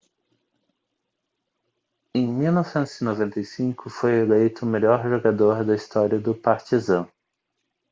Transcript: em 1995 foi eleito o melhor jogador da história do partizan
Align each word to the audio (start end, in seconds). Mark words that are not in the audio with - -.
em 2.15 2.25
1995 2.25 3.87
foi 3.91 4.13
eleito 4.19 4.65
o 4.65 4.67
melhor 4.67 5.03
jogador 5.07 5.63
da 5.63 5.75
história 5.75 6.17
do 6.19 6.33
partizan 6.33 7.07